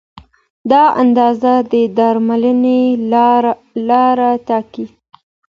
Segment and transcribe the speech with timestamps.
[0.71, 2.81] دا اندازه د درملنې
[3.89, 4.85] لار ټاکي.